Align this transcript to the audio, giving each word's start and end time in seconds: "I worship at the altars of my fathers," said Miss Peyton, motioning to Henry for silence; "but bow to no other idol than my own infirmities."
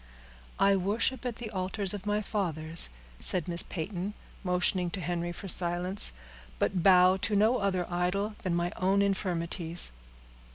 "I 0.57 0.75
worship 0.77 1.27
at 1.27 1.35
the 1.35 1.51
altars 1.51 1.93
of 1.93 2.07
my 2.07 2.23
fathers," 2.23 2.89
said 3.19 3.47
Miss 3.47 3.61
Peyton, 3.61 4.15
motioning 4.43 4.89
to 4.89 4.99
Henry 4.99 5.31
for 5.31 5.47
silence; 5.47 6.11
"but 6.57 6.81
bow 6.81 7.17
to 7.17 7.35
no 7.35 7.59
other 7.59 7.87
idol 7.87 8.33
than 8.41 8.55
my 8.55 8.71
own 8.77 9.03
infirmities." 9.03 9.91